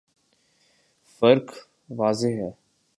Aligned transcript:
فرق 1.19 1.47
واضح 1.89 2.27
ہے۔ 2.27 2.51